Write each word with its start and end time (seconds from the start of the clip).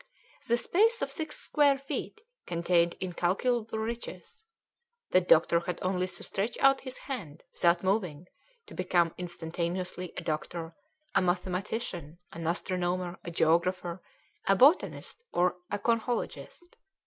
The 0.47 0.57
space 0.57 1.03
of 1.03 1.11
six 1.11 1.39
square 1.39 1.77
feet 1.77 2.21
contained 2.47 2.95
incalculable 2.99 3.77
riches: 3.77 4.43
the 5.11 5.21
doctor 5.21 5.59
had 5.59 5.77
only 5.83 6.07
to 6.07 6.23
stretch 6.23 6.57
out 6.57 6.81
his 6.81 6.97
hand 6.97 7.43
without 7.53 7.83
moving 7.83 8.25
to 8.65 8.73
become 8.73 9.13
instantaneously 9.19 10.11
a 10.17 10.23
doctor, 10.23 10.73
a 11.13 11.21
mathematician, 11.21 12.17
an 12.33 12.47
astronomer, 12.47 13.19
a 13.23 13.29
geographer, 13.29 14.01
a 14.47 14.55
botanist, 14.55 15.23
or 15.33 15.57
a 15.69 15.77
conchologist. 15.77 16.77